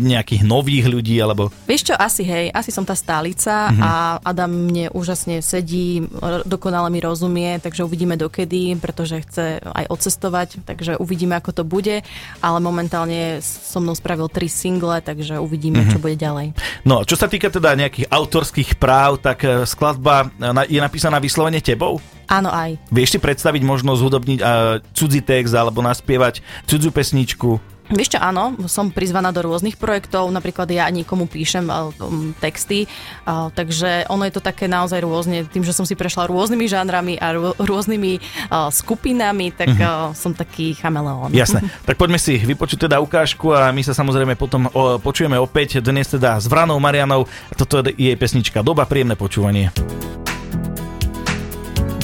nejakých 0.00 0.42
nových 0.44 0.86
ľudí, 0.86 1.16
alebo... 1.18 1.50
Vieš 1.66 1.92
čo, 1.92 1.94
asi 1.96 2.22
hej, 2.22 2.54
asi 2.54 2.70
som 2.70 2.84
tá 2.86 2.94
stálica 2.94 3.72
uh-huh. 3.72 3.80
a 3.80 3.90
Adam 4.22 4.52
mne 4.70 4.92
úžasne 4.94 5.40
sedí, 5.40 6.04
dokonale 6.46 6.92
mi 6.92 7.00
rozumie, 7.02 7.58
takže 7.58 7.82
uvidíme 7.82 8.14
dokedy, 8.14 8.76
pretože 8.76 9.24
chce 9.24 9.44
aj 9.64 9.84
odcestovať, 9.90 10.62
takže 10.68 11.00
uvidíme, 11.00 11.34
ako 11.34 11.50
to 11.50 11.64
bude, 11.64 12.04
ale 12.44 12.58
momentálne 12.60 13.40
so 13.40 13.80
mnou 13.80 13.96
spravil 13.96 14.28
tri 14.28 14.46
single, 14.46 15.00
takže 15.00 15.40
uvidíme, 15.40 15.82
mm-hmm. 15.82 15.92
čo 15.96 15.98
bude 15.98 16.16
ďalej. 16.20 16.52
No, 16.84 17.02
čo 17.08 17.16
sa 17.16 17.26
týka 17.26 17.48
teda 17.48 17.72
nejakých 17.72 18.12
autorských 18.12 18.76
práv, 18.76 19.24
tak 19.24 19.42
e, 19.42 19.64
skladba 19.64 20.28
e, 20.28 20.76
je 20.76 20.80
napísaná 20.80 21.16
vyslovene 21.16 21.39
tebou? 21.64 21.96
Áno, 22.28 22.52
aj. 22.52 22.76
Vieš 22.92 23.16
si 23.16 23.18
predstaviť 23.18 23.62
možnosť 23.64 24.00
hudobniť 24.04 24.38
uh, 24.38 24.78
cudzí 24.92 25.24
text 25.24 25.56
alebo 25.56 25.80
naspievať 25.82 26.44
cudzú 26.68 26.92
pesničku? 26.92 27.80
Vieš 27.90 28.14
čo, 28.14 28.18
áno, 28.22 28.54
som 28.70 28.94
prizvaná 28.94 29.34
do 29.34 29.42
rôznych 29.42 29.74
projektov, 29.74 30.30
napríklad 30.30 30.70
ja 30.70 30.86
nikomu 30.86 31.26
píšem 31.26 31.66
um, 31.66 32.30
texty, 32.38 32.86
uh, 33.26 33.50
takže 33.50 34.06
ono 34.06 34.22
je 34.30 34.34
to 34.38 34.42
také 34.42 34.70
naozaj 34.70 35.02
rôzne, 35.02 35.42
tým, 35.50 35.66
že 35.66 35.74
som 35.74 35.82
si 35.82 35.98
prešla 35.98 36.30
rôznymi 36.30 36.70
žánrami 36.70 37.18
a 37.18 37.34
rô, 37.34 37.50
rôznymi 37.58 38.22
uh, 38.46 38.70
skupinami, 38.70 39.50
tak 39.50 39.74
uh-huh. 39.74 40.14
uh, 40.14 40.14
som 40.14 40.30
taký 40.30 40.78
chameleón. 40.78 41.34
Jasné, 41.34 41.66
tak 41.88 41.98
poďme 41.98 42.22
si 42.22 42.38
vypočuť 42.38 42.86
teda 42.86 43.02
ukážku 43.02 43.50
a 43.50 43.74
my 43.74 43.82
sa 43.82 43.90
samozrejme 43.90 44.38
potom 44.38 44.70
o, 44.70 45.02
počujeme 45.02 45.34
opäť, 45.34 45.82
dnes 45.82 46.06
teda 46.06 46.38
s 46.38 46.46
Vranou 46.46 46.78
Marianou, 46.78 47.26
toto 47.58 47.82
je 47.82 47.90
jej 47.98 48.14
pesnička 48.14 48.62
Doba, 48.62 48.86
príjemné 48.86 49.18
počúvanie. 49.18 49.74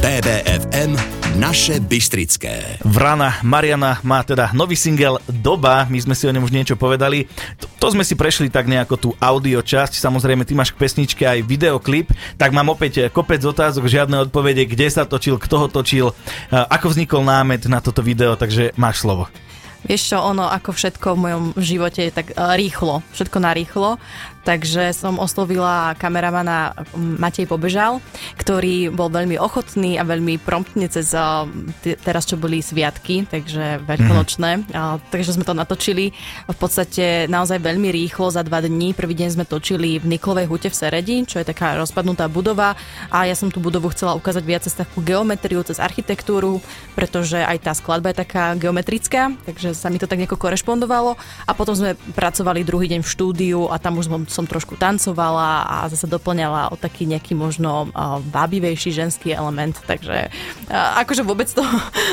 BBFM 0.07 0.95
naše 1.43 1.83
Bystrické. 1.83 2.79
Vrana 2.87 3.43
Mariana 3.43 3.99
má 4.07 4.23
teda 4.23 4.55
nový 4.55 4.79
single 4.79 5.19
Doba, 5.27 5.83
my 5.91 5.99
sme 5.99 6.15
si 6.15 6.31
o 6.31 6.31
ňom 6.31 6.47
už 6.47 6.55
niečo 6.55 6.79
povedali. 6.79 7.27
To, 7.59 7.67
to 7.67 7.87
sme 7.91 8.07
si 8.07 8.15
prešli 8.15 8.47
tak 8.47 8.71
nejako 8.71 8.95
tú 9.03 9.11
audio 9.19 9.59
časť, 9.59 9.99
samozrejme 9.99 10.47
ty 10.47 10.55
máš 10.55 10.71
k 10.71 10.79
pesničke 10.79 11.27
aj 11.27 11.43
videoklip, 11.43 12.15
tak 12.39 12.55
mám 12.55 12.71
opäť 12.71 13.11
kopec 13.11 13.43
otázok, 13.43 13.91
žiadne 13.91 14.31
odpovede, 14.31 14.71
kde 14.71 14.87
sa 14.95 15.11
točil, 15.11 15.43
kto 15.43 15.67
ho 15.67 15.67
točil, 15.67 16.15
ako 16.55 16.87
vznikol 16.95 17.27
námet 17.27 17.67
na 17.67 17.83
toto 17.83 17.99
video, 17.99 18.39
takže 18.39 18.79
máš 18.79 19.03
slovo. 19.03 19.27
Vieš 19.87 20.02
čo, 20.12 20.19
ono 20.19 20.50
ako 20.50 20.75
všetko 20.75 21.14
v 21.14 21.23
mojom 21.23 21.45
živote 21.57 22.02
je 22.05 22.12
tak 22.12 22.35
uh, 22.35 22.59
rýchlo, 22.59 23.07
všetko 23.14 23.38
narýchlo, 23.38 24.02
takže 24.47 24.95
som 24.95 25.19
oslovila 25.19 25.99
kameramana 25.99 26.75
Matej 26.95 27.50
Pobežal, 27.50 27.99
ktorý 28.38 28.95
bol 28.95 29.11
veľmi 29.11 29.35
ochotný 29.43 29.99
a 29.99 30.07
veľmi 30.07 30.38
promptne 30.38 30.87
cez 30.87 31.11
t- 31.83 31.99
teraz, 31.99 32.31
čo 32.31 32.38
boli 32.38 32.62
sviatky, 32.62 33.26
takže 33.26 33.83
veľkonočné, 33.83 34.71
mm. 34.71 35.11
takže 35.11 35.35
sme 35.35 35.43
to 35.43 35.50
natočili 35.50 36.14
v 36.47 36.57
podstate 36.59 37.26
naozaj 37.26 37.59
veľmi 37.59 37.90
rýchlo, 37.90 38.31
za 38.31 38.47
dva 38.47 38.62
dní. 38.62 38.95
Prvý 38.95 39.19
deň 39.19 39.35
sme 39.35 39.45
točili 39.50 39.99
v 39.99 40.14
Niklovej 40.14 40.47
hute 40.47 40.71
v 40.71 40.78
Seredi, 40.78 41.26
čo 41.26 41.43
je 41.43 41.47
taká 41.47 41.75
rozpadnutá 41.75 42.31
budova 42.31 42.78
a 43.11 43.26
ja 43.26 43.35
som 43.35 43.50
tú 43.50 43.59
budovu 43.59 43.90
chcela 43.90 44.14
ukázať 44.14 44.45
viac 44.47 44.62
cez 44.62 44.78
takú 44.78 45.02
geometriu, 45.02 45.66
cez 45.66 45.83
architektúru, 45.83 46.62
pretože 46.95 47.43
aj 47.43 47.66
tá 47.66 47.73
skladba 47.75 48.14
je 48.14 48.23
taká 48.23 48.55
geometrická, 48.55 49.35
takže 49.43 49.75
sa 49.76 49.92
mi 49.92 50.00
to 50.00 50.09
tak 50.09 50.18
nejako 50.18 50.40
korešpondovalo. 50.40 51.14
A 51.47 51.52
potom 51.52 51.76
sme 51.76 51.95
pracovali 52.16 52.64
druhý 52.64 52.88
deň 52.90 53.04
v 53.04 53.12
štúdiu 53.12 53.61
a 53.68 53.76
tam 53.76 54.00
už 54.00 54.09
som 54.33 54.49
trošku 54.49 54.80
tancovala 54.80 55.68
a 55.68 55.76
zase 55.92 56.09
doplňala 56.09 56.73
o 56.73 56.76
taký 56.80 57.04
nejaký 57.04 57.37
možno 57.37 57.92
vábivejší 58.33 58.97
ženský 58.97 59.37
element, 59.37 59.76
takže 59.85 60.33
akože 60.73 61.23
vôbec 61.23 61.47
to 61.52 61.62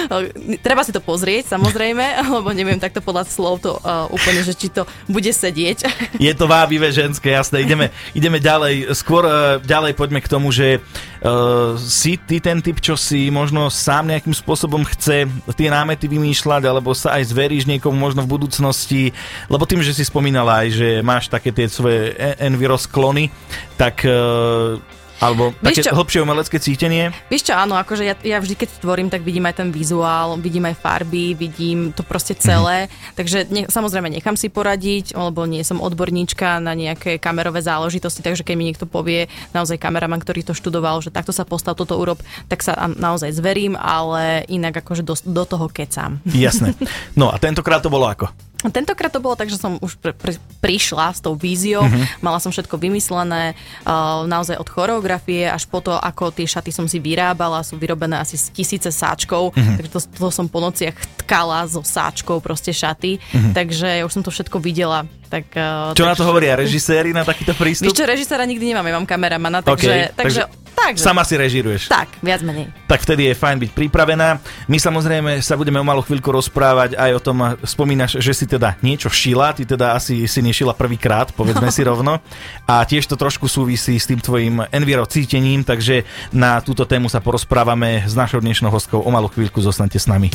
treba 0.65 0.83
si 0.83 0.91
to 0.91 0.99
pozrieť 0.99 1.55
samozrejme, 1.55 2.03
lebo 2.41 2.49
neviem 2.51 2.79
takto 2.81 2.99
podľa 2.99 3.25
slov 3.29 3.63
to 3.63 3.77
uh, 3.79 4.09
úplne, 4.11 4.43
že 4.43 4.53
či 4.57 4.67
to 4.69 4.83
bude 5.07 5.29
sedieť. 5.29 5.87
Je 6.17 6.33
to 6.35 6.49
vábivé 6.49 6.91
ženské, 6.91 7.33
jasné, 7.33 7.63
ideme, 7.63 7.89
ideme 8.11 8.37
ďalej, 8.41 8.91
skôr 8.97 9.23
uh, 9.23 9.57
ďalej 9.61 9.93
poďme 9.95 10.19
k 10.19 10.31
tomu, 10.31 10.51
že 10.51 10.79
uh, 10.79 11.77
si 11.79 12.19
ty 12.19 12.43
ten 12.43 12.59
typ, 12.59 12.81
čo 12.81 12.97
si 12.99 13.29
možno 13.31 13.69
sám 13.71 14.09
nejakým 14.11 14.35
spôsobom 14.35 14.83
chce 14.83 15.29
tie 15.55 15.69
námety 15.69 16.09
vymýšľať, 16.09 16.63
alebo 16.67 16.91
sa 16.91 17.15
aj 17.17 17.31
zveríš 17.53 17.69
niekomu 17.69 17.93
možno 17.93 18.25
v 18.25 18.33
budúcnosti, 18.33 19.13
lebo 19.45 19.69
tým, 19.69 19.85
že 19.85 19.93
si 19.93 20.01
spomínala 20.01 20.65
aj, 20.65 20.67
že 20.73 20.89
máš 21.05 21.29
také 21.29 21.53
tie 21.53 21.69
svoje 21.69 22.17
enviro 22.41 22.73
sklony, 22.81 23.29
tak 23.77 24.01
uh, 24.09 24.81
alebo 25.23 25.55
také 25.63 25.87
čo, 25.87 25.95
hlbšie 25.95 26.19
umelecké 26.19 26.57
cítenie? 26.59 27.15
Vieš 27.31 27.47
čo, 27.47 27.53
áno, 27.55 27.79
akože 27.79 28.03
ja, 28.03 28.15
ja 28.19 28.37
vždy, 28.43 28.59
keď 28.59 28.69
tvorím, 28.83 29.07
tak 29.07 29.23
vidím 29.23 29.47
aj 29.47 29.63
ten 29.63 29.69
vizuál, 29.71 30.35
vidím 30.35 30.67
aj 30.67 30.75
farby, 30.75 31.31
vidím 31.31 31.95
to 31.95 32.03
proste 32.03 32.35
celé. 32.35 32.91
Mm-hmm. 32.91 33.15
Takže 33.15 33.37
ne, 33.47 33.61
samozrejme 33.71 34.11
nechám 34.11 34.35
si 34.35 34.51
poradiť, 34.51 35.15
lebo 35.15 35.47
nie 35.47 35.63
som 35.63 35.79
odborníčka 35.79 36.59
na 36.59 36.75
nejaké 36.75 37.17
kamerové 37.17 37.63
záležitosti, 37.63 38.19
takže 38.19 38.43
keď 38.43 38.55
mi 38.59 38.67
niekto 38.67 38.83
povie, 38.83 39.31
naozaj 39.55 39.79
kameraman, 39.79 40.19
ktorý 40.19 40.43
to 40.43 40.51
študoval, 40.51 40.99
že 40.99 41.13
takto 41.13 41.31
sa 41.31 41.47
postav, 41.47 41.79
toto 41.79 41.95
urob, 41.95 42.19
tak 42.51 42.59
sa 42.59 42.75
naozaj 42.91 43.31
zverím, 43.31 43.79
ale 43.79 44.43
inak 44.51 44.83
akože 44.83 45.07
do, 45.07 45.15
do 45.23 45.43
toho 45.47 45.71
kecam. 45.71 46.19
Jasné. 46.27 46.75
No 47.13 47.29
a 47.29 47.37
tentokrát 47.37 47.83
to 47.83 47.93
bolo 47.93 48.09
ako? 48.09 48.31
Tentokrát 48.71 49.11
to 49.11 49.19
bolo 49.19 49.35
tak, 49.35 49.51
že 49.51 49.59
som 49.59 49.75
už 49.83 49.99
pr- 49.99 50.15
pr- 50.15 50.39
prišla 50.63 51.11
s 51.11 51.19
tou 51.19 51.35
víziou, 51.35 51.83
uh-huh. 51.83 52.23
mala 52.23 52.39
som 52.39 52.47
všetko 52.47 52.79
vymyslené, 52.79 53.57
uh, 53.83 54.23
naozaj 54.23 54.55
od 54.55 54.69
choreografie 54.71 55.49
až 55.49 55.67
po 55.67 55.83
to, 55.83 55.91
ako 55.91 56.31
tie 56.31 56.47
šaty 56.47 56.71
som 56.71 56.87
si 56.87 57.03
vyrábala, 57.03 57.65
sú 57.67 57.75
vyrobené 57.75 58.21
asi 58.21 58.39
z 58.39 58.55
tisíce 58.55 58.87
sáčkov, 58.87 59.51
uh-huh. 59.51 59.75
takže 59.75 59.91
to, 59.91 59.99
to 59.99 60.27
som 60.31 60.47
po 60.47 60.63
nociach 60.63 60.95
tkala 61.25 61.67
so 61.67 61.83
sáčkou 61.83 62.39
proste 62.39 62.71
šaty, 62.71 63.19
uh-huh. 63.19 63.51
takže 63.51 64.07
už 64.07 64.11
som 64.15 64.23
to 64.23 64.31
všetko 64.31 64.63
videla. 64.63 65.03
Tak, 65.27 65.49
uh, 65.57 65.97
Čo 65.97 66.05
takže... 66.05 66.11
na 66.13 66.15
to 66.15 66.23
hovoria 66.29 66.53
režiséri 66.53 67.09
na 67.09 67.25
takýto 67.25 67.57
prístup? 67.57 67.89
Víš 67.89 67.97
čo, 67.97 68.05
režiséra 68.05 68.45
nikdy 68.45 68.71
nemám, 68.71 68.85
ja 68.85 68.93
mám 69.01 69.09
kameramana, 69.09 69.59
takže, 69.65 70.13
okay, 70.13 70.15
takže, 70.15 70.45
takže 70.45 70.62
Takže. 70.83 70.99
Sama 70.99 71.23
si 71.23 71.39
režiruješ. 71.39 71.87
Tak, 71.87 72.19
viac 72.19 72.43
menej. 72.43 72.67
Tak 72.91 73.07
vtedy 73.07 73.31
je 73.31 73.39
fajn 73.39 73.57
byť 73.63 73.71
pripravená. 73.71 74.43
My 74.67 74.75
samozrejme 74.75 75.39
sa 75.39 75.55
budeme 75.55 75.79
o 75.79 75.85
malú 75.87 76.03
chvíľku 76.03 76.27
rozprávať 76.27 76.99
aj 76.99 77.11
o 77.15 77.21
tom, 77.23 77.37
spomínaš, 77.63 78.19
že 78.19 78.35
si 78.35 78.43
teda 78.43 78.75
niečo 78.83 79.07
šila, 79.07 79.55
ty 79.55 79.63
teda 79.63 79.95
asi 79.95 80.27
si 80.27 80.39
nešila 80.43 80.75
prvýkrát, 80.75 81.31
povedzme 81.31 81.71
no. 81.71 81.73
si 81.77 81.87
rovno. 81.87 82.19
A 82.67 82.83
tiež 82.83 83.07
to 83.07 83.15
trošku 83.15 83.47
súvisí 83.47 83.95
s 83.95 84.11
tým 84.11 84.19
tvojim 84.19 84.67
enviro 84.75 85.07
cítením, 85.07 85.63
takže 85.63 86.03
na 86.35 86.59
túto 86.59 86.83
tému 86.83 87.07
sa 87.07 87.23
porozprávame 87.23 88.03
s 88.03 88.11
našou 88.11 88.43
dnešnou 88.43 88.67
hostkou 88.67 88.99
o 88.99 89.09
malú 89.09 89.31
chvíľku, 89.31 89.63
zostanete 89.63 90.03
s 90.03 90.11
nami. 90.11 90.27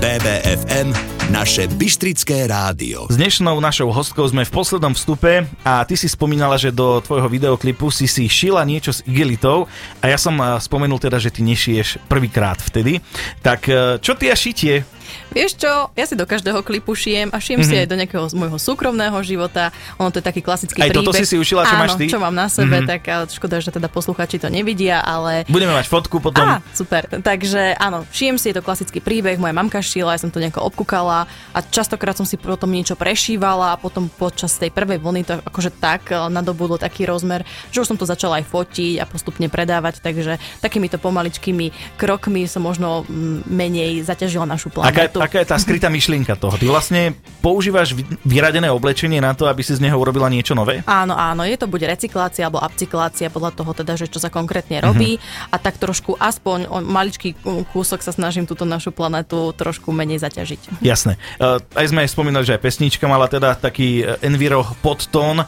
BBFM 0.00 1.19
naše 1.30 1.70
Bystrické 1.70 2.50
rádio. 2.50 3.06
S 3.06 3.14
dnešnou 3.14 3.62
našou 3.62 3.94
hostkou 3.94 4.26
sme 4.26 4.42
v 4.42 4.50
poslednom 4.50 4.98
vstupe 4.98 5.46
a 5.62 5.86
ty 5.86 5.94
si 5.94 6.10
spomínala, 6.10 6.58
že 6.58 6.74
do 6.74 6.98
tvojho 6.98 7.30
videoklipu 7.30 7.86
si 7.94 8.10
si 8.10 8.26
šila 8.26 8.66
niečo 8.66 8.90
s 8.90 9.06
igelitou 9.06 9.70
a 10.02 10.10
ja 10.10 10.18
som 10.18 10.34
spomenul 10.58 10.98
teda, 10.98 11.22
že 11.22 11.30
ty 11.30 11.46
nešiješ 11.46 12.02
prvýkrát 12.10 12.58
vtedy. 12.58 12.98
Tak 13.46 13.60
e, 13.70 14.02
čo 14.02 14.18
ty 14.18 14.26
a 14.26 14.34
šitie? 14.34 14.82
Vieš 15.30 15.62
čo, 15.62 15.72
ja 15.94 16.04
si 16.06 16.14
do 16.18 16.26
každého 16.26 16.62
klipu 16.66 16.94
šijem 16.94 17.30
a 17.30 17.38
šijem 17.38 17.62
mm-hmm. 17.62 17.70
si 17.70 17.74
mhm. 17.74 17.82
aj 17.82 17.88
do 17.88 17.96
nejakého 17.96 18.24
z 18.30 18.34
môjho 18.34 18.58
súkromného 18.58 19.18
života. 19.26 19.74
Ono 19.98 20.12
to 20.12 20.22
je 20.22 20.24
taký 20.26 20.42
klasický 20.44 20.82
aj 20.82 20.90
príbeh. 20.90 21.06
toto 21.06 21.16
si 21.16 21.24
si 21.26 21.36
ušila, 21.38 21.66
čo 21.66 21.74
Áno, 21.74 21.82
máš 21.82 21.94
ty? 21.98 22.06
čo 22.06 22.22
mám 22.22 22.34
na 22.34 22.46
sebe, 22.46 22.82
mm-hmm. 22.82 22.90
tak 22.90 23.02
škoda, 23.34 23.58
že 23.58 23.74
teda 23.74 23.90
posluchači 23.90 24.38
to 24.38 24.46
nevidia, 24.46 25.02
ale... 25.02 25.42
Budeme 25.50 25.74
mať 25.74 25.86
fotku 25.90 26.22
potom. 26.22 26.46
Á, 26.46 26.62
super. 26.76 27.10
Takže 27.10 27.74
áno, 27.74 28.06
šijem 28.14 28.36
si, 28.38 28.52
je 28.52 28.58
to 28.60 28.62
klasický 28.62 29.02
príbeh, 29.02 29.38
moja 29.40 29.54
mamka 29.54 29.82
šila, 29.82 30.14
ja 30.14 30.22
som 30.22 30.30
to 30.30 30.38
nejako 30.38 30.62
obkúkala 30.66 31.26
a 31.54 31.58
častokrát 31.64 32.14
som 32.14 32.28
si 32.28 32.38
potom 32.38 32.70
niečo 32.70 32.94
prešívala 32.94 33.74
a 33.74 33.80
potom 33.80 34.06
počas 34.06 34.58
tej 34.58 34.70
prvej 34.70 34.98
vlny 35.00 35.22
to 35.26 35.34
akože 35.42 35.70
tak 35.78 36.10
e, 36.10 36.18
nadobudlo 36.28 36.76
taký 36.78 37.06
rozmer, 37.06 37.46
že 37.70 37.82
už 37.82 37.94
som 37.94 37.98
to 37.98 38.06
začala 38.06 38.42
aj 38.42 38.50
fotiť 38.50 39.02
a 39.02 39.04
postupne 39.06 39.46
predávať, 39.46 40.02
takže 40.02 40.42
takýmito 40.58 40.98
pomaličkými 40.98 41.96
krokmi 41.96 42.44
som 42.50 42.66
možno 42.66 43.06
menej 43.48 44.02
zaťažila 44.02 44.46
našu 44.46 44.68
planetu 44.70 44.90
aká 44.90 44.99
je 45.08 45.46
tá 45.46 45.56
skrytá 45.56 45.88
myšlienka 45.88 46.36
toho? 46.36 46.58
Ty 46.58 46.66
vlastne 46.68 47.16
používaš 47.40 47.96
vyradené 48.26 48.68
oblečenie 48.68 49.22
na 49.22 49.32
to, 49.32 49.48
aby 49.48 49.64
si 49.64 49.76
z 49.76 49.80
neho 49.80 49.96
urobila 49.96 50.28
niečo 50.28 50.52
nové? 50.52 50.84
Áno, 50.84 51.16
áno, 51.16 51.46
je 51.46 51.56
to 51.56 51.70
buď 51.70 51.96
recyklácia 51.96 52.44
alebo 52.44 52.60
upcyklácia 52.60 53.32
podľa 53.32 53.56
toho 53.56 53.70
teda, 53.72 53.96
že 53.96 54.10
čo 54.10 54.20
sa 54.20 54.28
konkrétne 54.28 54.82
robí 54.84 55.16
uh-huh. 55.16 55.54
a 55.54 55.56
tak 55.56 55.80
trošku 55.80 56.18
aspoň 56.20 56.68
maličký 56.84 57.36
kúsok 57.72 58.04
sa 58.04 58.12
snažím 58.12 58.44
túto 58.44 58.68
našu 58.68 58.92
planetu 58.92 59.54
trošku 59.56 59.94
menej 59.94 60.20
zaťažiť. 60.20 60.82
Jasné. 60.84 61.16
Uh, 61.40 61.62
aj 61.76 61.86
sme 61.88 62.04
aj 62.04 62.10
spomínali, 62.12 62.44
že 62.44 62.56
aj 62.58 62.64
pesnička 62.64 63.04
mala 63.08 63.30
teda 63.30 63.56
taký 63.56 64.02
e, 64.02 64.18
enviro 64.26 64.64
podtón, 64.82 65.44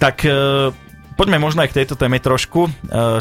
tak 0.00 0.24
uh, 0.24 0.72
Poďme 1.16 1.40
možno 1.40 1.64
aj 1.64 1.72
k 1.72 1.80
tejto 1.80 1.96
téme 1.96 2.20
trošku. 2.20 2.68
E, 2.68 2.70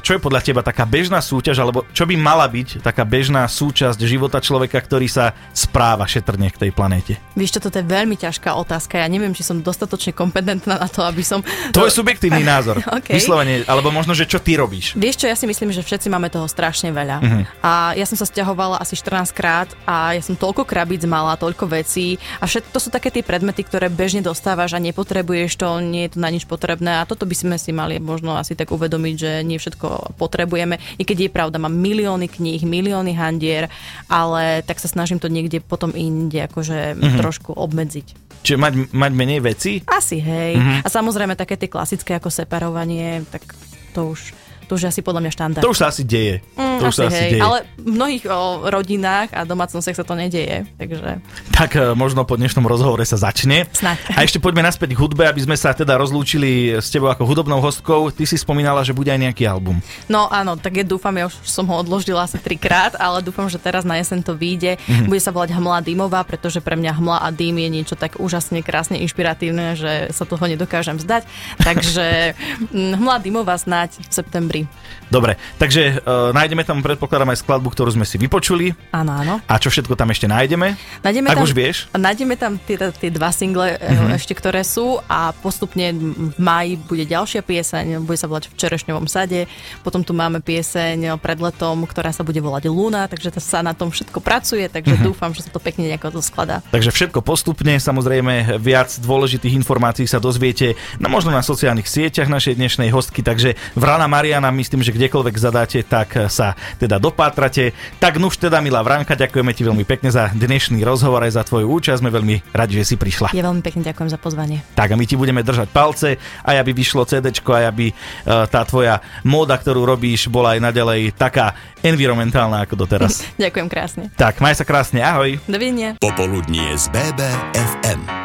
čo 0.04 0.12
je 0.14 0.20
podľa 0.20 0.44
teba 0.44 0.60
taká 0.60 0.84
bežná 0.84 1.24
súťaž, 1.24 1.64
alebo 1.64 1.88
čo 1.96 2.04
by 2.04 2.20
mala 2.20 2.44
byť 2.44 2.84
taká 2.84 3.08
bežná 3.08 3.48
súčasť 3.48 3.96
života 4.04 4.44
človeka, 4.44 4.76
ktorý 4.84 5.08
sa 5.08 5.32
správa 5.56 6.04
šetrne 6.04 6.52
k 6.52 6.68
tej 6.68 6.72
planéte? 6.76 7.16
Vieš 7.40 7.56
čo, 7.56 7.64
toto 7.64 7.80
je 7.80 7.88
veľmi 7.88 8.20
ťažká 8.20 8.52
otázka. 8.52 9.00
Ja 9.00 9.08
neviem, 9.08 9.32
či 9.32 9.48
som 9.48 9.64
dostatočne 9.64 10.12
kompetentná 10.12 10.76
na 10.76 10.92
to, 10.92 11.08
aby 11.08 11.24
som... 11.24 11.40
To 11.72 11.88
je 11.88 11.96
subjektívny 11.96 12.44
názor. 12.52 12.84
okay. 12.84 13.16
Vyslovene, 13.16 13.64
alebo 13.64 13.96
možno, 13.96 14.12
že 14.12 14.28
čo 14.28 14.44
ty 14.44 14.60
robíš? 14.60 15.00
Vieš 15.00 15.24
čo, 15.24 15.32
ja 15.32 15.40
si 15.40 15.48
myslím, 15.48 15.72
že 15.72 15.80
všetci 15.80 16.12
máme 16.12 16.28
toho 16.28 16.52
strašne 16.52 16.92
veľa. 16.92 17.18
Uh-huh. 17.24 17.44
A 17.64 17.96
ja 17.96 18.04
som 18.04 18.20
sa 18.20 18.28
stiahovala 18.28 18.84
asi 18.84 19.00
14 19.00 19.32
krát 19.32 19.72
a 19.88 20.12
ja 20.12 20.20
som 20.20 20.36
toľko 20.36 20.68
krabíc 20.68 21.08
mala, 21.08 21.40
toľko 21.40 21.72
vecí 21.72 22.20
a 22.44 22.46
všetko 22.46 22.76
to 22.76 22.80
sú 22.84 22.90
také 22.92 23.08
tie 23.08 23.24
predmety, 23.24 23.64
ktoré 23.64 23.88
bežne 23.88 24.20
dostávaš 24.20 24.76
a 24.76 24.84
nepotrebuješ 24.84 25.56
to, 25.56 25.80
nie 25.80 26.12
je 26.12 26.18
to 26.18 26.20
na 26.20 26.28
nič 26.28 26.44
potrebné 26.44 27.00
a 27.00 27.08
toto 27.08 27.24
by 27.24 27.32
sme 27.32 27.56
si 27.56 27.72
mali 27.72 27.85
mali 27.86 28.02
možno 28.02 28.34
asi 28.34 28.58
tak 28.58 28.74
uvedomiť, 28.74 29.16
že 29.16 29.32
nie 29.46 29.62
všetko 29.62 30.18
potrebujeme. 30.18 30.82
I 30.98 31.06
keď 31.06 31.30
je 31.30 31.30
pravda, 31.30 31.62
mám 31.62 31.78
milióny 31.78 32.26
kníh, 32.26 32.66
milióny 32.66 33.14
handier, 33.14 33.70
ale 34.10 34.66
tak 34.66 34.82
sa 34.82 34.90
snažím 34.90 35.22
to 35.22 35.30
niekde 35.30 35.62
potom 35.62 35.94
inde 35.94 36.42
akože 36.50 36.98
mm-hmm. 36.98 37.22
trošku 37.22 37.54
obmedziť. 37.54 38.26
Čiže 38.42 38.58
mať, 38.58 38.74
mať 38.90 39.12
menej 39.14 39.40
veci? 39.46 39.86
Asi, 39.86 40.18
hej. 40.18 40.58
Mm-hmm. 40.58 40.82
A 40.82 40.88
samozrejme 40.90 41.38
také 41.38 41.62
tie 41.62 41.70
klasické 41.70 42.18
ako 42.18 42.34
separovanie, 42.34 43.22
tak 43.30 43.46
to 43.94 44.18
už 44.18 44.34
to 44.66 44.82
už 44.82 44.90
asi 44.90 45.06
podľa 45.06 45.22
mňa 45.22 45.32
štandard. 45.32 45.62
To 45.62 45.70
už 45.70 45.78
sa 45.86 45.94
asi 45.94 46.02
deje. 46.02 46.42
Mm, 46.58 46.65
to 46.80 46.86
už 46.90 46.96
asi, 46.96 47.02
sa 47.02 47.06
asi 47.08 47.22
hej, 47.22 47.32
deje. 47.38 47.42
Ale 47.42 47.58
v 47.80 47.90
mnohých 47.96 48.24
o, 48.28 48.40
rodinách 48.68 49.30
a 49.32 49.42
domácnostiach 49.48 49.98
sa 49.98 50.06
to 50.06 50.14
nedieje. 50.18 50.68
Takže... 50.76 51.10
Tak 51.56 51.70
e, 51.76 51.94
možno 51.94 52.28
po 52.28 52.36
dnešnom 52.36 52.66
rozhovore 52.68 53.04
sa 53.08 53.16
začne. 53.16 53.70
Snaď. 53.72 53.98
A 54.16 54.26
ešte 54.26 54.42
poďme 54.42 54.66
naspäť 54.66 54.98
k 54.98 55.02
hudbe, 55.02 55.24
aby 55.26 55.42
sme 55.42 55.56
sa 55.56 55.72
teda 55.72 55.96
rozlúčili 55.96 56.76
s 56.76 56.92
tebou 56.92 57.08
ako 57.08 57.24
hudobnou 57.24 57.64
hostkou. 57.64 58.12
Ty 58.12 58.24
si 58.28 58.36
spomínala, 58.36 58.84
že 58.84 58.92
bude 58.92 59.10
aj 59.14 59.22
nejaký 59.32 59.48
album. 59.48 59.80
No 60.12 60.28
áno, 60.28 60.60
tak 60.60 60.82
ja 60.82 60.86
dúfam, 60.86 61.14
ja 61.16 61.30
už 61.30 61.36
som 61.46 61.64
ho 61.70 61.76
odložila 61.80 62.26
asi 62.26 62.42
trikrát, 62.42 62.98
ale 63.00 63.22
dúfam, 63.22 63.48
že 63.48 63.62
teraz 63.62 63.88
na 63.88 63.96
jesen 64.02 64.26
to 64.26 64.36
vyjde. 64.36 64.76
Mm-hmm. 64.76 65.08
Bude 65.08 65.22
sa 65.22 65.32
volať 65.32 65.56
Hmla 65.56 65.80
dýmová, 65.86 66.26
pretože 66.26 66.60
pre 66.60 66.76
mňa 66.76 66.92
hmla 66.98 67.18
a 67.22 67.30
dým 67.30 67.62
je 67.62 67.70
niečo 67.70 67.96
tak 67.96 68.18
úžasne, 68.18 68.66
krásne, 68.66 69.00
inšpiratívne, 69.00 69.78
že 69.78 70.10
sa 70.12 70.26
toho 70.26 70.44
nedokážem 70.50 70.98
zdať. 70.98 71.24
Takže 71.62 72.36
Hmla 73.00 73.22
dýmová 73.22 73.56
snáď 73.56 74.02
v 74.02 74.14
septembri. 74.14 74.62
Dobre, 75.06 75.38
takže 75.62 76.02
uh, 76.02 76.34
nájdeme 76.34 76.65
tam, 76.66 76.82
predpokladám, 76.82 77.32
aj 77.32 77.46
skladbu, 77.46 77.70
ktorú 77.72 77.94
sme 77.94 78.04
si 78.04 78.18
vypočuli. 78.18 78.74
Áno, 78.90 79.14
áno. 79.14 79.34
A 79.46 79.62
čo 79.62 79.70
všetko 79.70 79.94
tam 79.94 80.10
ešte 80.10 80.26
nájdeme? 80.26 80.74
Nájdeme 81.06 81.28
Ak 81.30 81.38
tam, 81.38 81.46
už 81.46 81.54
vieš. 81.54 81.86
Nájdeme 81.94 82.34
tam 82.36 82.58
tie, 82.58 82.76
tie 82.76 83.14
dva 83.14 83.30
single 83.30 83.78
uh-huh. 83.78 84.18
ešte, 84.18 84.34
ktoré 84.34 84.66
sú 84.66 84.98
a 85.06 85.32
postupne 85.38 85.94
v 85.94 86.36
máji 86.42 86.82
bude 86.82 87.06
ďalšia 87.06 87.46
pieseň, 87.46 88.02
bude 88.02 88.18
sa 88.18 88.26
volať 88.26 88.50
V 88.50 88.56
čerešňovom 88.58 89.06
sade, 89.06 89.46
potom 89.86 90.02
tu 90.02 90.18
máme 90.18 90.42
pieseň 90.42 91.22
pred 91.22 91.38
letom, 91.38 91.86
ktorá 91.86 92.10
sa 92.10 92.26
bude 92.26 92.42
volať 92.42 92.68
Luna, 92.68 93.06
takže 93.06 93.30
sa 93.38 93.62
na 93.62 93.78
tom 93.78 93.94
všetko 93.94 94.18
pracuje, 94.20 94.66
takže 94.66 94.98
uh-huh. 94.98 95.08
dúfam, 95.14 95.30
že 95.32 95.46
sa 95.46 95.54
to 95.54 95.62
pekne 95.62 95.86
nejako 95.86 96.18
to 96.18 96.22
skladá. 96.26 96.66
Takže 96.74 96.90
všetko 96.90 97.22
postupne, 97.22 97.78
samozrejme 97.78 98.58
viac 98.58 98.90
dôležitých 98.98 99.54
informácií 99.62 100.10
sa 100.10 100.18
dozviete 100.18 100.74
no 100.98 101.12
možno 101.12 101.30
na 101.30 101.46
sociálnych 101.46 101.86
sieťach 101.86 102.32
našej 102.32 102.58
dnešnej 102.58 102.90
hostky, 102.90 103.22
takže 103.22 103.54
Vrana 103.78 104.10
Mariana, 104.10 104.50
myslím, 104.50 104.82
že 104.82 104.96
kdekoľvek 104.96 105.36
zadáte, 105.38 105.80
tak 105.86 106.16
sa 106.32 106.55
teda 106.78 106.98
dopátrate. 106.98 107.76
Tak 108.00 108.18
nuž 108.18 108.38
teda, 108.38 108.60
milá 108.60 108.82
Vranka, 108.82 109.16
ďakujeme 109.16 109.52
ti 109.56 109.64
veľmi 109.64 109.86
pekne 109.88 110.10
za 110.12 110.32
dnešný 110.34 110.82
rozhovor 110.82 111.24
aj 111.24 111.40
za 111.40 111.44
tvoju 111.46 111.68
účasť. 111.70 112.02
Sme 112.02 112.12
veľmi 112.12 112.56
radi, 112.56 112.82
že 112.82 112.94
si 112.94 112.96
prišla. 112.96 113.32
Ja 113.32 113.46
veľmi 113.46 113.62
pekne 113.64 113.82
ďakujem 113.86 114.10
za 114.12 114.20
pozvanie. 114.20 114.62
Tak 114.76 114.94
a 114.94 114.96
my 115.00 115.06
ti 115.06 115.16
budeme 115.16 115.42
držať 115.46 115.68
palce, 115.72 116.20
aj 116.44 116.56
aby 116.60 116.72
vyšlo 116.74 117.06
CD, 117.06 117.32
aj 117.32 117.66
aby 117.70 117.92
e, 117.92 117.94
tá 118.26 118.62
tvoja 118.68 119.00
móda, 119.24 119.56
ktorú 119.56 119.86
robíš, 119.86 120.28
bola 120.28 120.58
aj 120.58 120.60
naďalej 120.64 121.16
taká 121.16 121.56
environmentálna 121.86 122.66
ako 122.66 122.86
doteraz. 122.86 123.24
ďakujem 123.42 123.68
krásne. 123.70 124.04
Tak, 124.18 124.42
maj 124.42 124.58
sa 124.58 124.66
krásne, 124.66 125.06
ahoj. 125.06 125.38
Dovidenia. 125.46 125.98
Popoludnie 126.02 126.74
z 126.76 126.90
BBFM. 126.90 128.25